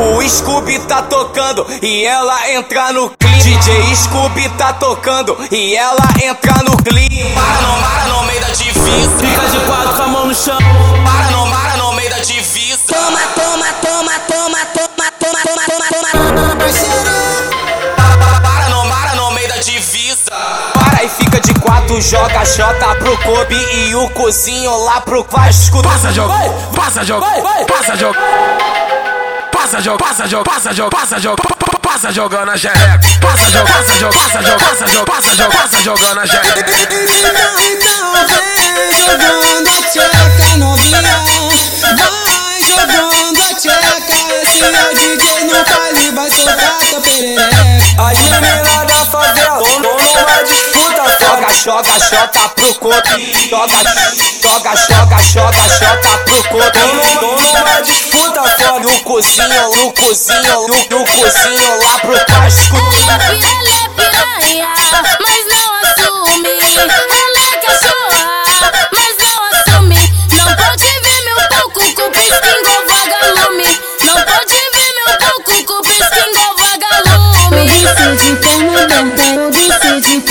[0.00, 3.36] O Scooby tá tocando e ela entra no clima.
[3.42, 7.38] DJ Scooby tá tocando e ela entra no clima.
[7.38, 9.18] Para não, para no meio da divisa.
[9.18, 10.56] Fica de quatro com a mão no chão.
[11.04, 12.80] Para não, para no meio da divisa.
[12.88, 16.40] Toma, toma, toma, toma, toma, toma, toma, toma, toma.
[18.42, 20.30] Para não, para no meio da divisa.
[20.72, 25.82] Para e fica de quatro, joga Jota pro Kobe e o cozinho lá pro Vasco.
[25.82, 26.32] Passa jogo,
[26.74, 27.26] passa jogo,
[27.66, 28.16] passa jogo.
[29.70, 31.36] Passa jogo, passa jogo, passa jogo, passa jogo,
[31.80, 33.00] passa jogando a xereca.
[33.20, 36.58] Passa jogo, passa jogo, passa jogo, passa jogo, passa jogo, passa jogando a xereca.
[36.58, 41.00] Então, então vem jogando a tcheca novinha
[41.86, 47.62] Vai jogando a tcheca Esse é o DJ no baile Vai soltar tua perereca
[48.08, 50.80] As meninas da favela tão numa disputa
[51.20, 53.48] Joga, joga, Jota pro Kobe.
[53.48, 53.78] Joga,
[54.42, 56.70] joga, joga, joga, Jota pro Kobe.
[56.72, 58.39] Tão numa disputa
[59.20, 62.76] cozinho, no cozinho, no, no cozinho lá pro Vasco.
[63.06, 63.24] Ela
[63.74, 64.68] é piranha,
[65.20, 67.09] mas não assume.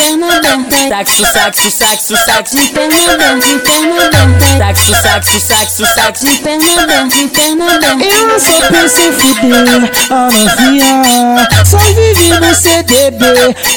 [0.09, 0.65] Internadão.
[0.89, 2.57] Saxo, saxo, saxo, saxo.
[2.57, 4.39] Internadão, internadão.
[4.57, 6.27] Saxo, saxo, saxo, saxo.
[6.27, 8.01] Internadão, internadão.
[8.01, 11.47] Eu não sei por fuder, a novinha.
[11.63, 13.25] Só vive no CDB,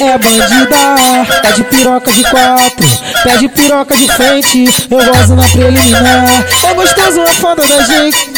[0.01, 1.41] é bandida.
[1.41, 2.87] Tá de piroca de quatro,
[3.23, 4.65] pede piroca de frente.
[4.89, 6.45] Eu gosto na preliminar.
[6.63, 8.33] É gostoso a foda da gente.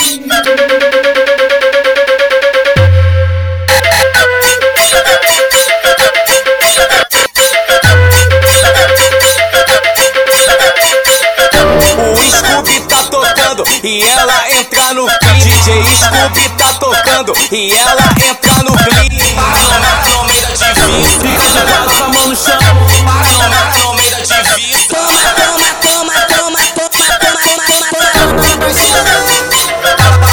[13.86, 15.36] E ela entra no clima.
[15.36, 19.44] DJ Scooby tá tocando e ela entra no clima.
[19.44, 21.20] Para não, no meio da divisa.
[21.20, 22.58] Fica de com a mão no chão.
[22.58, 24.88] Para não, no meio da divisa.
[24.90, 28.42] Toma, toma, toma, toma, toma, toma, toma, toma,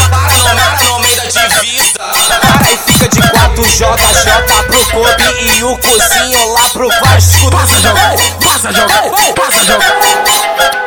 [0.08, 1.98] Para não, no meio da divisa.
[1.98, 5.28] Para e fica de quatro, joga Jota pro Kobe
[5.58, 7.50] e o cozinho lá pro Vasco.
[7.50, 7.98] Passa jogo,
[8.40, 10.81] passa jogo, passa jogo.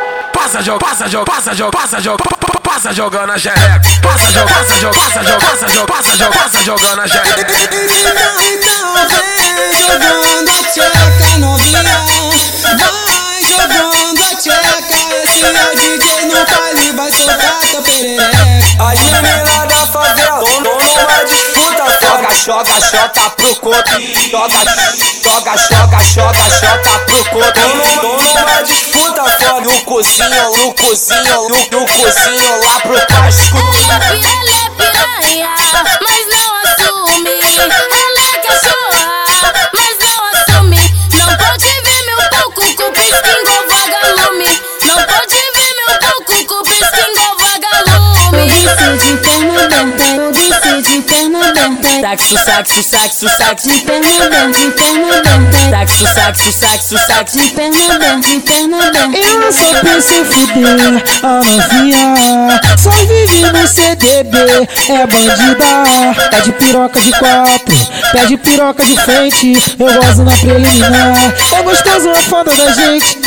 [0.45, 2.23] Passa jogo, passa jogo, passa jogo, passa jogo,
[2.61, 3.81] passa jogando a xereca.
[4.03, 7.41] Passa jogo, passa jogo, passa jogo, passa jogo, passa jogo, passa jogando a xereca.
[7.41, 8.61] Então, vem
[9.87, 11.81] jogando a tcheca novinha
[12.61, 18.45] Vai jogando a tcheca Esse é o DJ no baile Vai soltar tua perereca
[18.77, 19.44] As meninas
[22.43, 24.29] Joga, joga, pro Kobe.
[24.29, 24.59] Joga,
[25.23, 27.59] joga, joga, joga, Jota pro Kobe.
[28.01, 29.61] numa disputa foda.
[29.61, 33.57] No cozinho, no cozinho, no, no cozinho lá pro Vasco.
[33.57, 35.49] Ela é piranha,
[36.01, 37.35] mas não assume.
[37.57, 39.07] Ela é cachorra,
[39.73, 40.83] mas não assume.
[41.13, 44.51] Não pode ver meu palco com igual vagalume.
[44.83, 48.39] Não pode ver meu palco com pisca igual vagalume.
[48.41, 49.54] Eu desci de perna
[52.05, 53.67] Saxo, saxo, saxo, saxo.
[53.67, 55.69] De de perna aberta.
[55.71, 57.39] Saxo, saxo, saxo, saxo.
[57.39, 59.17] De perna aberta, de perna aberta.
[59.17, 64.37] Ela só pensa em fuder novinha Só vive no CDB,
[64.87, 67.75] é bandida Pede piroca de quatro,
[68.11, 73.17] pede piroca de frente Eu gosto na preliminar, é gostoso a foda da gente